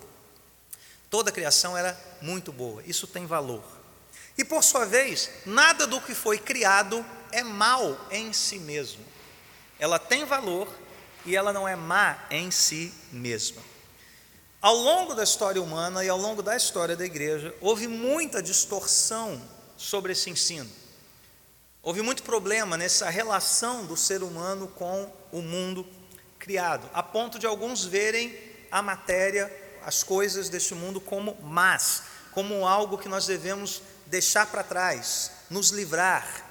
[1.11, 3.63] Toda a criação era muito boa, isso tem valor.
[4.35, 9.05] E por sua vez, nada do que foi criado é mal em si mesmo.
[9.77, 10.67] Ela tem valor
[11.23, 13.61] e ela não é má em si mesma.
[14.59, 19.39] Ao longo da história humana e ao longo da história da igreja, houve muita distorção
[19.77, 20.69] sobre esse ensino.
[21.83, 25.85] Houve muito problema nessa relação do ser humano com o mundo
[26.39, 28.37] criado, a ponto de alguns verem
[28.71, 29.51] a matéria
[29.87, 35.69] as coisas deste mundo como más, como algo que nós devemos deixar para trás, nos
[35.69, 36.45] livrar.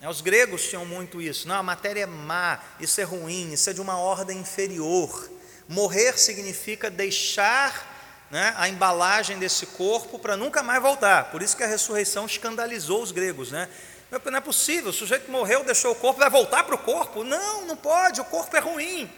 [0.00, 1.46] Né, os gregos tinham muito isso.
[1.46, 5.30] Não, a matéria é má, isso é ruim, isso é de uma ordem inferior.
[5.68, 11.30] Morrer significa deixar né, a embalagem desse corpo para nunca mais voltar.
[11.30, 13.50] Por isso que a ressurreição escandalizou os gregos.
[13.50, 13.68] Né?
[14.10, 17.22] Não é possível, o sujeito morreu, deixou o corpo, vai voltar para o corpo?
[17.22, 19.10] Não, não pode, o corpo é ruim.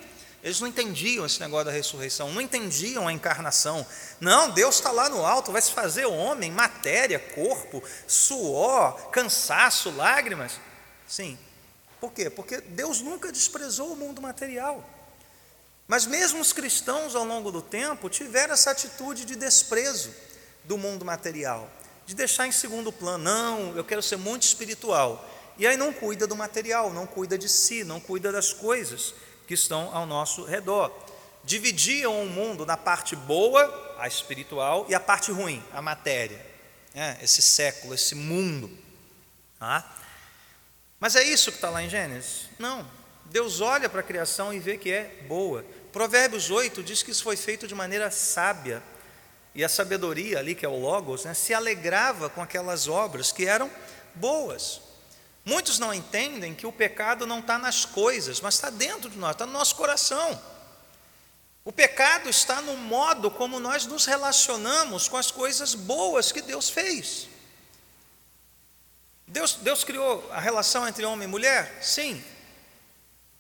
[0.43, 3.87] Eles não entendiam esse negócio da ressurreição, não entendiam a encarnação.
[4.21, 10.59] Não, Deus está lá no alto, vai se fazer homem, matéria, corpo, suor, cansaço, lágrimas.
[11.07, 11.39] Sim.
[12.01, 12.29] Por quê?
[12.29, 14.85] Porque Deus nunca desprezou o mundo material.
[15.87, 20.13] Mas mesmo os cristãos, ao longo do tempo, tiveram essa atitude de desprezo
[20.65, 21.71] do mundo material,
[22.07, 23.25] de deixar em segundo plano.
[23.25, 25.29] Não, eu quero ser muito espiritual.
[25.59, 29.15] E aí não cuida do material, não cuida de si, não cuida das coisas
[29.47, 30.93] que estão ao nosso redor.
[31.45, 36.45] Dividiam o mundo na parte boa, a espiritual, e a parte ruim, a matéria.
[36.95, 38.71] É, esse século, esse mundo.
[39.59, 39.97] Tá?
[41.01, 42.49] Mas é isso que está lá em Gênesis?
[42.59, 42.87] Não.
[43.27, 45.65] Deus olha para a criação e vê que é boa.
[45.93, 48.83] Provérbios 8 diz que isso foi feito de maneira sábia.
[49.55, 53.47] E a sabedoria ali, que é o Logos, né, se alegrava com aquelas obras que
[53.47, 53.71] eram
[54.15, 54.81] boas.
[55.45, 59.33] Muitos não entendem que o pecado não está nas coisas, mas está dentro de nós,
[59.33, 60.41] está no nosso coração.
[61.65, 66.71] O pecado está no modo como nós nos relacionamos com as coisas boas que Deus
[66.71, 67.29] fez.
[69.27, 71.79] Deus, Deus criou a relação entre homem e mulher?
[71.81, 72.23] Sim.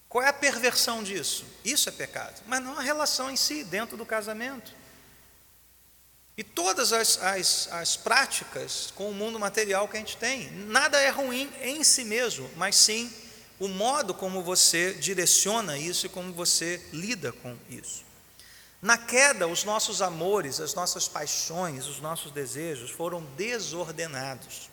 [0.08, 1.44] Qual é a perversão disso?
[1.64, 4.72] Isso é pecado, mas não a relação em si, dentro do casamento.
[6.36, 10.98] E todas as, as, as práticas com o mundo material que a gente tem, nada
[10.98, 13.12] é ruim em si mesmo, mas sim
[13.60, 18.04] o modo como você direciona isso e como você lida com isso.
[18.80, 24.68] Na queda, os nossos amores, as nossas paixões, os nossos desejos foram desordenados.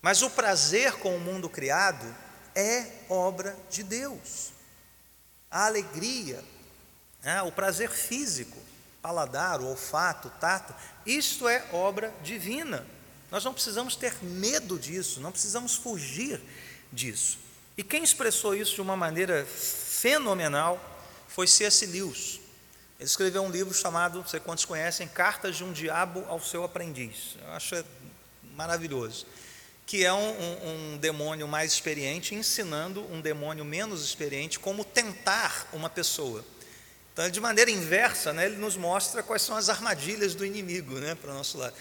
[0.00, 2.06] Mas o prazer com o mundo criado
[2.54, 4.52] é obra de Deus.
[5.50, 6.44] A alegria,
[7.22, 8.58] né, o prazer físico,
[9.02, 10.72] paladar, o olfato, o tato,
[11.04, 12.86] isto é obra divina.
[13.30, 16.40] Nós não precisamos ter medo disso, não precisamos fugir
[16.92, 17.38] disso.
[17.76, 20.80] E quem expressou isso de uma maneira fenomenal
[21.26, 21.86] foi C.S.
[21.86, 22.40] Lewis.
[22.98, 26.62] Ele escreveu um livro chamado, não sei quantos conhecem, Cartas de um Diabo ao Seu
[26.62, 27.36] Aprendiz.
[27.42, 27.84] Eu acho
[28.54, 29.26] maravilhoso.
[29.84, 35.68] Que é um, um, um demônio mais experiente ensinando um demônio menos experiente como tentar
[35.72, 36.44] uma pessoa.
[37.12, 41.14] Então, de maneira inversa, né, ele nos mostra quais são as armadilhas do inimigo né,
[41.14, 41.74] para o nosso lado.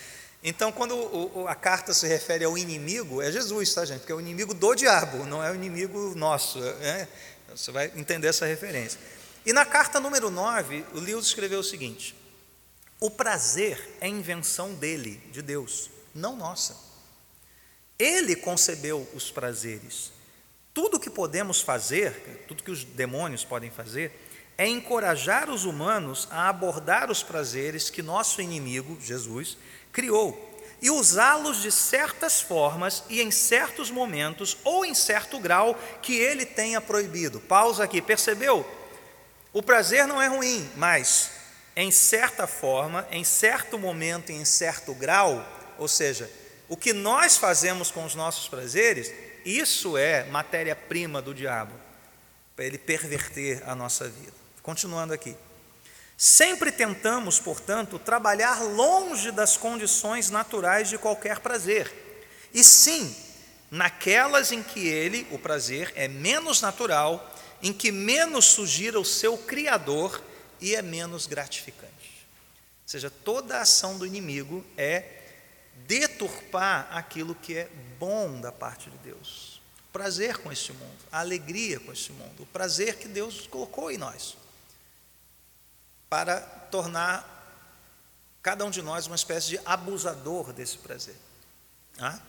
[0.43, 3.99] Então, quando o, a carta se refere ao inimigo, é Jesus, tá, gente?
[3.99, 6.59] Porque é o inimigo do diabo, não é o inimigo nosso.
[6.59, 7.07] Né?
[7.49, 8.99] Você vai entender essa referência.
[9.45, 12.15] E na carta número 9, o Lewis escreveu o seguinte:
[12.99, 16.75] O prazer é invenção dele, de Deus, não nossa.
[17.97, 20.11] Ele concebeu os prazeres.
[20.73, 24.11] Tudo que podemos fazer, tudo que os demônios podem fazer,
[24.61, 29.57] é encorajar os humanos a abordar os prazeres que nosso inimigo, Jesus,
[29.91, 36.15] criou e usá-los de certas formas e em certos momentos ou em certo grau que
[36.15, 37.39] ele tenha proibido.
[37.39, 38.63] Pausa aqui, percebeu?
[39.51, 41.31] O prazer não é ruim, mas
[41.75, 45.43] em certa forma, em certo momento e em certo grau,
[45.79, 46.29] ou seja,
[46.69, 49.11] o que nós fazemos com os nossos prazeres,
[49.43, 51.73] isso é matéria-prima do diabo,
[52.55, 54.40] para ele perverter a nossa vida.
[54.61, 55.35] Continuando aqui.
[56.17, 61.91] Sempre tentamos, portanto, trabalhar longe das condições naturais de qualquer prazer,
[62.53, 63.15] e sim
[63.71, 69.37] naquelas em que ele, o prazer, é menos natural, em que menos sugira o seu
[69.37, 70.21] Criador
[70.59, 72.27] e é menos gratificante.
[72.83, 75.21] Ou seja, toda a ação do inimigo é
[75.87, 79.61] deturpar aquilo que é bom da parte de Deus.
[79.89, 83.89] O prazer com este mundo, a alegria com este mundo, o prazer que Deus colocou
[83.89, 84.37] em nós,
[86.11, 87.25] para tornar
[88.43, 91.15] cada um de nós uma espécie de abusador desse prazer.
[91.97, 92.19] Ah?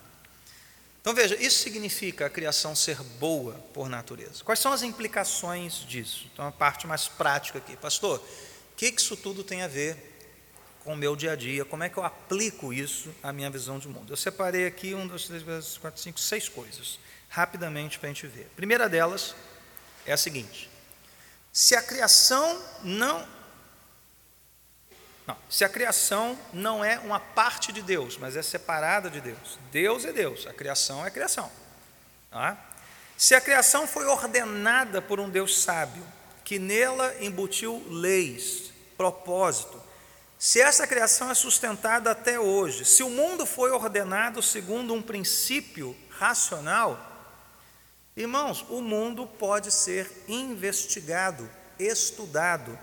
[1.00, 4.44] Então veja, isso significa a criação ser boa por natureza.
[4.44, 6.30] Quais são as implicações disso?
[6.32, 9.96] Então a parte mais prática aqui, pastor, o que isso tudo tem a ver
[10.84, 11.64] com o meu dia a dia?
[11.64, 14.12] Como é que eu aplico isso à minha visão de mundo?
[14.12, 15.42] Eu separei aqui um, dois, três,
[15.78, 18.48] quatro, cinco, seis coisas, rapidamente para a gente ver.
[18.52, 19.34] A primeira delas
[20.06, 20.70] é a seguinte:
[21.52, 23.41] se a criação não
[25.26, 29.58] não, se a criação não é uma parte de Deus, mas é separada de Deus.
[29.70, 31.50] Deus é Deus, a criação é a criação.
[32.30, 32.58] Tá?
[33.16, 36.04] Se a criação foi ordenada por um Deus sábio,
[36.44, 39.80] que nela embutiu leis, propósito,
[40.36, 45.96] se essa criação é sustentada até hoje, se o mundo foi ordenado segundo um princípio
[46.10, 46.98] racional,
[48.16, 52.76] irmãos, o mundo pode ser investigado, estudado,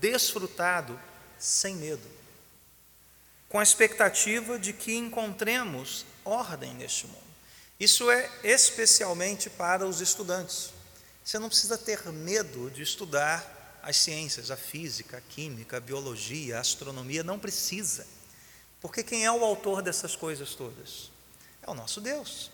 [0.00, 0.98] desfrutado
[1.42, 2.08] sem medo,
[3.48, 7.18] com a expectativa de que encontremos ordem neste mundo.
[7.80, 10.70] Isso é especialmente para os estudantes.
[11.24, 16.58] Você não precisa ter medo de estudar as ciências, a física, a química, a biologia,
[16.58, 18.06] a astronomia, não precisa.
[18.80, 21.10] Porque quem é o autor dessas coisas todas?
[21.60, 22.52] É o nosso Deus.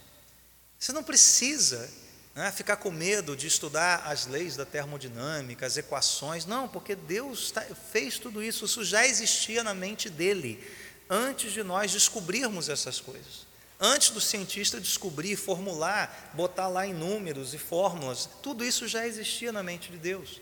[0.79, 1.91] Você não precisa
[2.39, 6.47] né, ficar com medo de estudar as leis da termodinâmica, as equações.
[6.47, 10.65] Não, porque Deus tá, fez tudo isso, isso já existia na mente dele,
[11.11, 13.45] antes de nós descobrirmos essas coisas.
[13.81, 19.51] Antes do cientista descobrir, formular, botar lá em números e fórmulas, tudo isso já existia
[19.51, 20.41] na mente de Deus.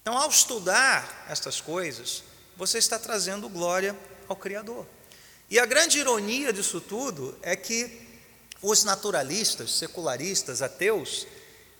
[0.00, 2.24] Então, ao estudar estas coisas,
[2.56, 3.94] você está trazendo glória
[4.26, 4.86] ao Criador.
[5.50, 8.07] E a grande ironia disso tudo é que
[8.62, 11.26] os naturalistas, secularistas, ateus,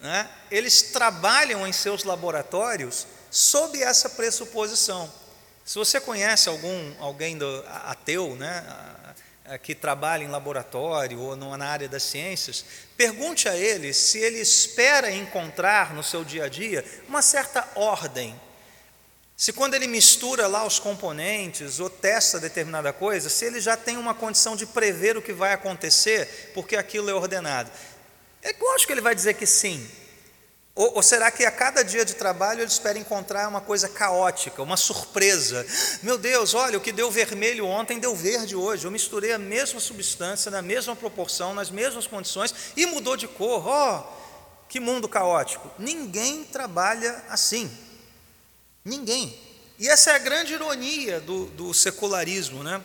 [0.00, 5.12] né, eles trabalham em seus laboratórios sob essa pressuposição.
[5.64, 8.64] Se você conhece algum alguém do, ateu, né,
[9.62, 12.64] que trabalha em laboratório ou na área das ciências,
[12.96, 18.38] pergunte a ele se ele espera encontrar no seu dia a dia uma certa ordem
[19.38, 23.96] se quando ele mistura lá os componentes ou testa determinada coisa, se ele já tem
[23.96, 27.70] uma condição de prever o que vai acontecer, porque aquilo é ordenado.
[28.42, 29.88] É lógico que ele vai dizer que sim.
[30.74, 34.60] Ou, ou, será que a cada dia de trabalho ele espera encontrar uma coisa caótica,
[34.60, 35.64] uma surpresa?
[36.02, 38.88] Meu Deus, olha, o que deu vermelho ontem deu verde hoje.
[38.88, 43.64] Eu misturei a mesma substância, na mesma proporção, nas mesmas condições e mudou de cor.
[43.68, 44.02] Oh,
[44.68, 45.70] que mundo caótico.
[45.78, 47.70] Ninguém trabalha assim.
[48.88, 49.38] Ninguém.
[49.78, 52.64] E essa é a grande ironia do, do secularismo.
[52.64, 52.80] Né?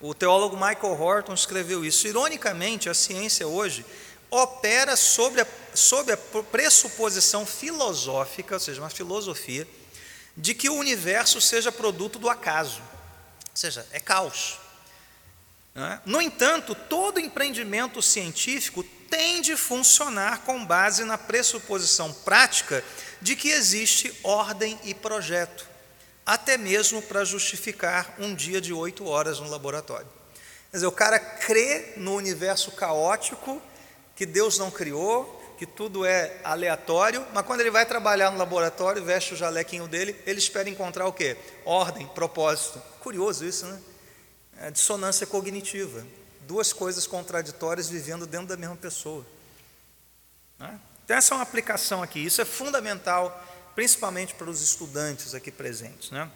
[0.00, 2.06] O teólogo Michael Horton escreveu isso.
[2.06, 3.84] Ironicamente, a ciência hoje
[4.30, 9.66] opera sobre a, sobre a pressuposição filosófica, ou seja, uma filosofia,
[10.36, 14.58] de que o universo seja produto do acaso, ou seja, é caos.
[15.74, 16.00] Né?
[16.04, 22.84] No entanto, todo empreendimento científico tem de funcionar com base na pressuposição prática
[23.20, 25.66] de que existe ordem e projeto,
[26.24, 30.08] até mesmo para justificar um dia de oito horas no laboratório.
[30.70, 33.62] Quer dizer, o cara crê no universo caótico,
[34.14, 39.04] que Deus não criou, que tudo é aleatório, mas quando ele vai trabalhar no laboratório,
[39.04, 41.36] veste o jalequinho dele, ele espera encontrar o quê?
[41.64, 42.80] Ordem, propósito.
[43.00, 43.80] Curioso isso, né?
[44.58, 46.06] É dissonância cognitiva.
[46.42, 49.24] Duas coisas contraditórias vivendo dentro da mesma pessoa.
[50.58, 50.78] Né?
[51.06, 52.18] Então, essa é uma aplicação aqui.
[52.18, 53.42] Isso é fundamental,
[53.74, 56.10] principalmente para os estudantes aqui presentes.
[56.10, 56.30] Né?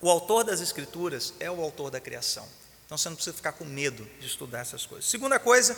[0.00, 2.48] O autor das Escrituras é o autor da criação.
[2.86, 5.10] Então você não precisa ficar com medo de estudar essas coisas.
[5.10, 5.76] Segunda coisa,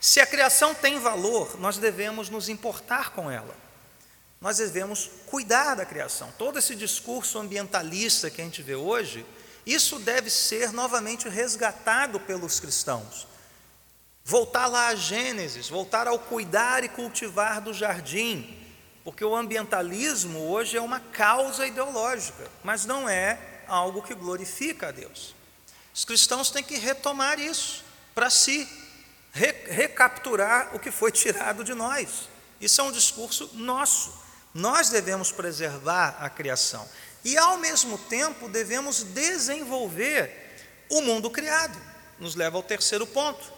[0.00, 3.56] se a criação tem valor, nós devemos nos importar com ela.
[4.40, 6.32] Nós devemos cuidar da criação.
[6.38, 9.26] Todo esse discurso ambientalista que a gente vê hoje,
[9.66, 13.26] isso deve ser novamente resgatado pelos cristãos.
[14.26, 18.58] Voltar lá a Gênesis, voltar ao cuidar e cultivar do jardim,
[19.04, 24.90] porque o ambientalismo hoje é uma causa ideológica, mas não é algo que glorifica a
[24.90, 25.34] Deus.
[25.92, 28.66] Os cristãos têm que retomar isso para si,
[29.30, 32.28] re recapturar o que foi tirado de nós.
[32.58, 34.10] Isso é um discurso nosso.
[34.54, 36.88] Nós devemos preservar a criação
[37.22, 40.56] e, ao mesmo tempo, devemos desenvolver
[40.88, 41.78] o mundo criado.
[42.18, 43.53] Nos leva ao terceiro ponto.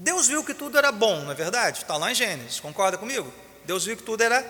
[0.00, 1.80] Deus viu que tudo era bom, não é verdade?
[1.80, 3.30] Está lá em Gênesis, concorda comigo?
[3.66, 4.42] Deus viu que tudo era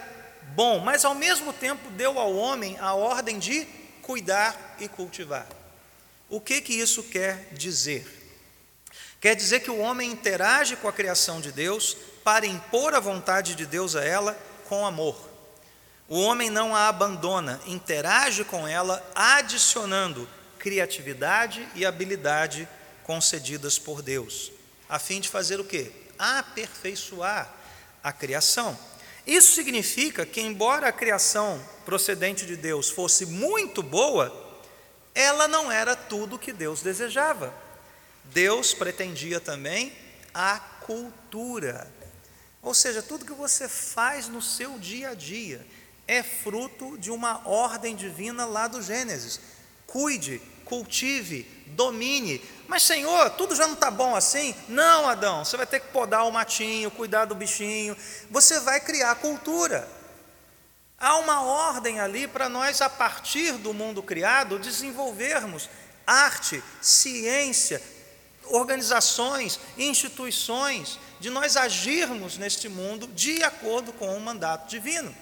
[0.54, 3.66] bom, mas ao mesmo tempo deu ao homem a ordem de
[4.00, 5.48] cuidar e cultivar.
[6.28, 8.06] O que que isso quer dizer?
[9.20, 13.56] Quer dizer que o homem interage com a criação de Deus para impor a vontade
[13.56, 14.38] de Deus a ela
[14.68, 15.28] com amor.
[16.08, 20.28] O homem não a abandona, interage com ela, adicionando
[20.60, 22.68] criatividade e habilidade
[23.02, 24.52] concedidas por Deus,
[24.90, 25.92] a fim de fazer o quê?
[26.18, 27.48] Aperfeiçoar
[28.02, 28.76] a criação.
[29.24, 34.34] Isso significa que, embora a criação procedente de Deus fosse muito boa,
[35.14, 37.54] ela não era tudo que Deus desejava.
[38.24, 39.92] Deus pretendia também
[40.34, 41.88] a cultura.
[42.60, 45.64] Ou seja, tudo que você faz no seu dia a dia
[46.08, 49.40] é fruto de uma ordem divina lá do Gênesis.
[49.86, 52.42] Cuide, cultive, domine.
[52.70, 54.54] Mas, Senhor, tudo já não está bom assim?
[54.68, 57.96] Não, Adão, você vai ter que podar o matinho, cuidar do bichinho.
[58.30, 59.88] Você vai criar cultura.
[60.96, 65.68] Há uma ordem ali para nós, a partir do mundo criado, desenvolvermos
[66.06, 67.82] arte, ciência,
[68.44, 75.12] organizações, instituições, de nós agirmos neste mundo de acordo com o mandato divino,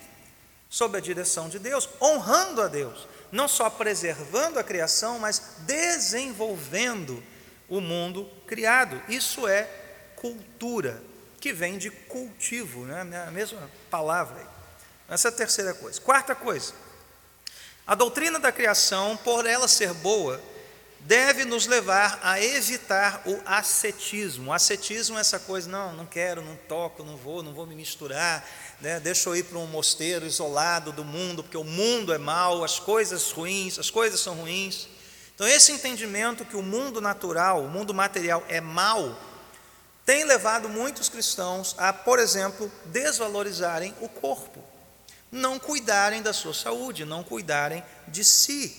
[0.69, 7.23] sob a direção de Deus, honrando a Deus, não só preservando a criação, mas desenvolvendo
[7.69, 9.01] o mundo criado.
[9.09, 9.69] Isso é
[10.17, 11.03] cultura,
[11.41, 13.25] que vem de cultivo, né?
[13.27, 14.47] a mesma palavra aí.
[15.09, 16.01] Essa é a terceira coisa.
[16.01, 16.75] Quarta coisa,
[17.87, 20.41] a doutrina da criação, por ela ser boa,
[21.01, 24.51] deve nos levar a evitar o ascetismo.
[24.51, 27.75] O ascetismo é essa coisa, não, não quero, não toco, não vou, não vou me
[27.75, 28.47] misturar,
[28.81, 29.01] né?
[29.01, 32.79] deixa eu ir para um mosteiro isolado do mundo, porque o mundo é mau, as
[32.79, 34.89] coisas ruins, as coisas são ruins.
[35.39, 39.17] Então, esse entendimento que o mundo natural, o mundo material é mau,
[40.05, 44.69] tem levado muitos cristãos a, por exemplo, desvalorizarem o corpo
[45.31, 48.75] não cuidarem da sua saúde, não cuidarem de si,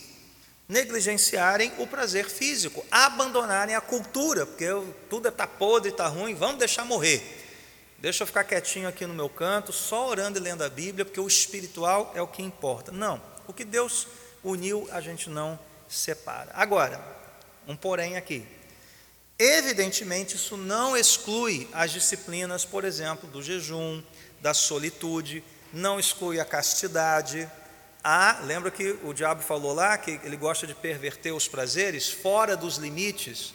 [0.67, 4.67] negligenciarem o prazer físico, abandonarem a cultura, porque
[5.09, 7.37] tudo está podre, está ruim, vamos deixar morrer.
[7.97, 11.19] Deixa eu ficar quietinho aqui no meu canto, só orando e lendo a Bíblia, porque
[11.19, 12.91] o espiritual é o que importa.
[12.91, 14.07] Não, o que Deus
[14.43, 16.51] uniu, a gente não separa.
[16.53, 17.03] Agora,
[17.67, 18.45] um porém aqui.
[19.37, 24.03] Evidentemente, isso não exclui as disciplinas, por exemplo, do jejum,
[24.41, 27.49] da solitude, não exclui a castidade.
[28.03, 32.55] Ah, lembra que o diabo falou lá que ele gosta de perverter os prazeres fora
[32.55, 33.53] dos limites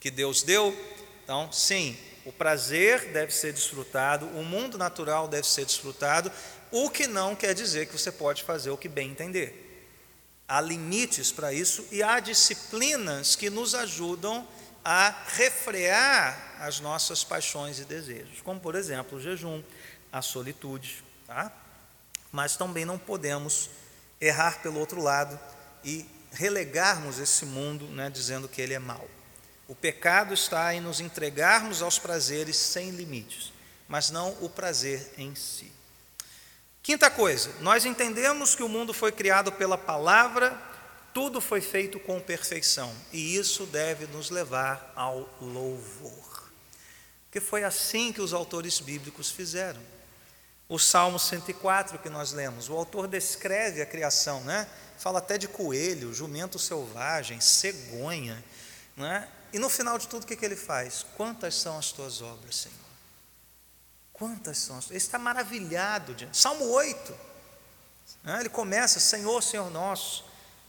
[0.00, 0.74] que Deus deu?
[1.22, 6.32] Então, sim, o prazer deve ser desfrutado, o mundo natural deve ser desfrutado,
[6.70, 9.69] o que não quer dizer que você pode fazer o que bem entender.
[10.50, 14.44] Há limites para isso e há disciplinas que nos ajudam
[14.84, 19.62] a refrear as nossas paixões e desejos, como por exemplo o jejum,
[20.10, 21.04] a solitude.
[21.24, 21.52] Tá?
[22.32, 23.70] Mas também não podemos
[24.20, 25.38] errar pelo outro lado
[25.84, 29.08] e relegarmos esse mundo né, dizendo que ele é mau.
[29.68, 33.52] O pecado está em nos entregarmos aos prazeres sem limites,
[33.86, 35.70] mas não o prazer em si.
[36.82, 40.58] Quinta coisa, nós entendemos que o mundo foi criado pela palavra,
[41.12, 46.50] tudo foi feito com perfeição, e isso deve nos levar ao louvor.
[47.24, 49.80] Porque foi assim que os autores bíblicos fizeram.
[50.68, 54.66] O Salmo 104 que nós lemos, o autor descreve a criação, né?
[54.98, 58.42] Fala até de coelho, jumento selvagem, cegonha,
[58.96, 59.28] né?
[59.52, 61.04] E no final de tudo, o que, que ele faz?
[61.16, 62.79] Quantas são as tuas obras, Senhor?
[64.20, 66.14] Quantas são as Ele está maravilhado.
[66.30, 67.14] Salmo 8.
[68.22, 68.40] Né?
[68.40, 70.26] Ele começa, Senhor, Senhor nosso,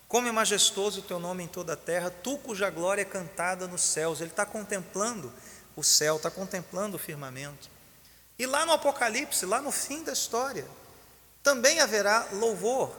[0.08, 3.68] como é majestoso o teu nome em toda a terra, tu cuja glória é cantada
[3.68, 4.22] nos céus.
[4.22, 5.34] Ele está contemplando
[5.76, 7.70] o céu, está contemplando o firmamento.
[8.40, 10.66] E lá no Apocalipse, lá no fim da história,
[11.44, 12.96] também haverá louvor.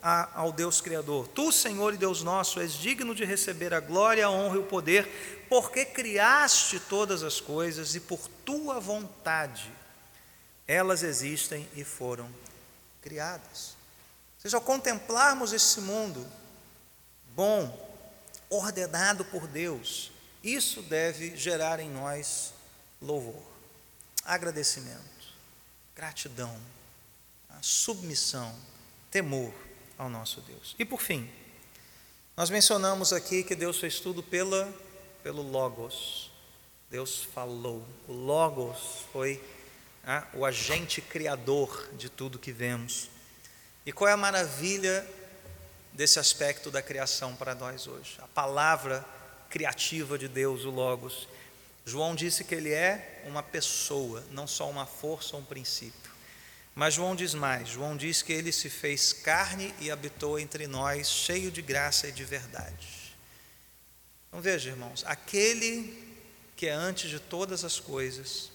[0.00, 4.30] ao Deus Criador: Tu, Senhor e Deus nosso, és digno de receber a glória, a
[4.30, 9.75] honra e o poder, porque criaste todas as coisas e por tua vontade
[10.66, 12.28] elas existem e foram
[13.00, 13.76] criadas.
[14.36, 16.26] Ou seja, ao contemplarmos esse mundo
[17.34, 17.86] bom,
[18.48, 20.10] ordenado por Deus,
[20.42, 22.52] isso deve gerar em nós
[23.00, 23.42] louvor,
[24.24, 25.34] agradecimento,
[25.94, 26.56] gratidão,
[27.60, 28.54] submissão,
[29.10, 29.52] temor
[29.98, 30.74] ao nosso Deus.
[30.78, 31.30] E por fim,
[32.36, 34.72] nós mencionamos aqui que Deus fez tudo pela,
[35.22, 36.30] pelo Logos.
[36.90, 37.84] Deus falou.
[38.06, 39.42] O Logos foi
[40.06, 43.10] ah, o agente criador de tudo que vemos.
[43.84, 45.04] E qual é a maravilha
[45.92, 48.16] desse aspecto da criação para nós hoje?
[48.20, 49.04] A palavra
[49.50, 51.28] criativa de Deus, o Logos.
[51.84, 56.12] João disse que ele é uma pessoa, não só uma força ou um princípio.
[56.74, 61.10] Mas João diz mais: João diz que ele se fez carne e habitou entre nós,
[61.10, 63.14] cheio de graça e de verdade.
[64.28, 66.04] Então veja, irmãos, aquele
[66.54, 68.50] que é antes de todas as coisas,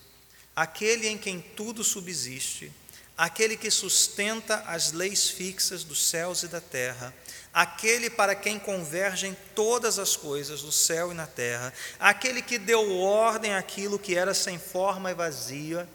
[0.56, 2.72] aquele em quem tudo subsiste,
[3.18, 7.14] aquele que sustenta as leis fixas dos céus e da terra,
[7.54, 12.97] aquele para quem convergem todas as coisas do céu e na terra, aquele que deu
[12.99, 15.88] ordem àquilo que era sem forma e vazia,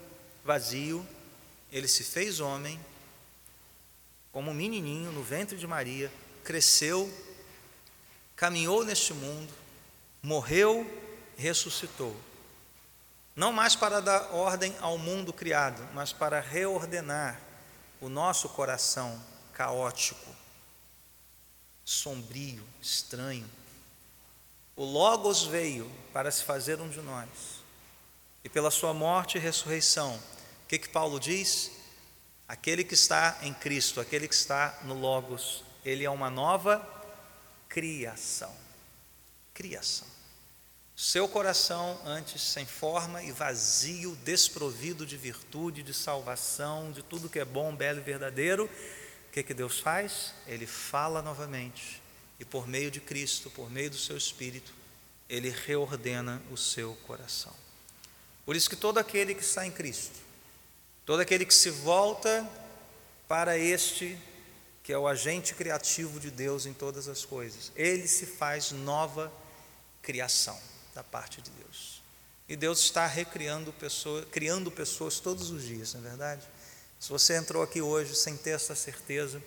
[0.45, 1.07] vazio,
[1.73, 2.79] ele se fez homem,
[4.31, 6.13] como um menininho no ventre de Maria,
[6.45, 7.13] cresceu,
[8.37, 9.53] caminhou neste mundo,
[10.23, 10.87] morreu,
[11.37, 12.15] ressuscitou.
[13.37, 17.39] Não mais para dar ordem ao mundo criado, mas para reordenar
[18.01, 19.23] o nosso coração
[19.53, 20.35] caótico,
[21.85, 23.49] sombrio, estranho.
[24.75, 27.29] O Logos veio para se fazer um de nós,
[28.43, 30.17] e pela sua morte e ressurreição,
[30.65, 31.71] o que, que Paulo diz?
[32.49, 36.87] Aquele que está em Cristo, aquele que está no Logos, ele é uma nova
[37.69, 38.55] criação.
[39.53, 40.16] Criação.
[40.97, 47.39] Seu coração, antes sem forma e vazio, desprovido de virtude, de salvação, de tudo que
[47.39, 50.33] é bom, belo e verdadeiro, o que, que Deus faz?
[50.47, 52.01] Ele fala novamente,
[52.41, 54.73] e por meio de Cristo, por meio do seu Espírito,
[55.29, 57.53] ele reordena o seu coração.
[58.47, 60.27] Por isso que todo aquele que está em Cristo,
[61.07, 62.45] Todo aquele que se volta
[63.29, 64.19] para este
[64.83, 69.33] que é o agente criativo de Deus em todas as coisas, ele se faz nova
[70.01, 70.57] criação
[70.97, 72.03] da parte de Deus.
[72.49, 76.43] E Deus está recriando pessoas, criando pessoas todos os dias, não é verdade?
[76.99, 79.43] Se você entrou aqui hoje sem ter essa certeza,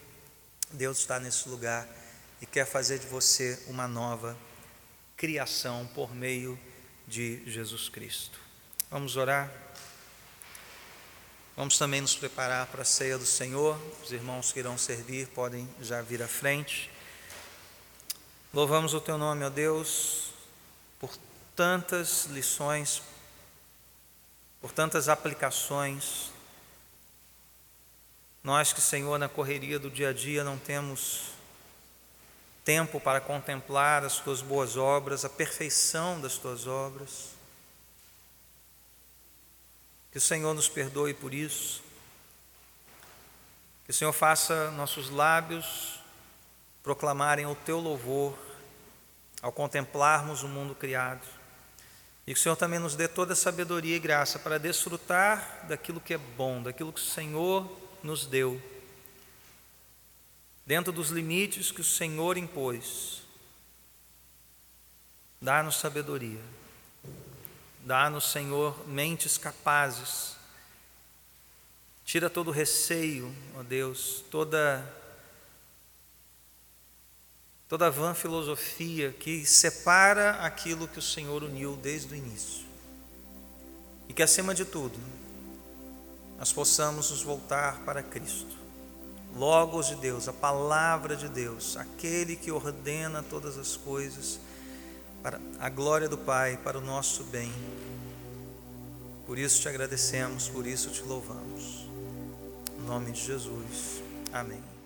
[0.72, 1.88] Deus está nesse lugar
[2.39, 4.38] e quer fazer de você uma nova
[5.18, 6.58] criação por meio
[7.08, 8.39] de Jesus Cristo.
[8.91, 9.52] Vamos orar?
[11.58, 13.78] Vamos também nos preparar para a ceia do Senhor.
[14.04, 16.91] Os irmãos que irão servir podem já vir à frente.
[18.54, 20.29] Louvamos o teu nome, ó Deus,
[21.60, 23.01] tantas lições,
[24.62, 26.32] por tantas aplicações.
[28.41, 31.34] Nós que, Senhor, na correria do dia a dia não temos
[32.64, 37.32] tempo para contemplar as tuas boas obras, a perfeição das tuas obras.
[40.14, 41.84] Que o Senhor nos perdoe por isso.
[43.84, 45.99] Que o Senhor faça nossos lábios
[46.82, 48.34] proclamarem o teu louvor
[49.41, 51.39] ao contemplarmos o mundo criado.
[52.30, 56.00] E que o Senhor também nos dê toda a sabedoria e graça para desfrutar daquilo
[56.00, 57.68] que é bom, daquilo que o Senhor
[58.04, 58.62] nos deu,
[60.64, 63.24] dentro dos limites que o Senhor impôs.
[65.42, 66.40] Dá-nos sabedoria.
[67.84, 70.36] Dá-nos, Senhor, mentes capazes.
[72.06, 74.88] Tira todo o receio, ó Deus, toda
[77.70, 82.65] toda vã filosofia que separa aquilo que o Senhor uniu desde o início.
[84.09, 84.97] E que acima de tudo,
[86.39, 88.57] nós possamos nos voltar para Cristo.
[89.36, 94.39] Logos de Deus, a palavra de Deus, aquele que ordena todas as coisas
[95.22, 97.53] para a glória do Pai, para o nosso bem.
[99.28, 101.88] Por isso te agradecemos, por isso te louvamos.
[102.80, 104.01] Em nome de Jesus.
[104.34, 104.79] Amém.